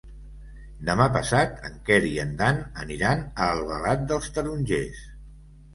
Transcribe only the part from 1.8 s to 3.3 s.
Quer i en Dan aniran